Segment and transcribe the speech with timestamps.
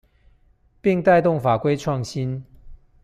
[0.81, 2.43] 並帶動法規創新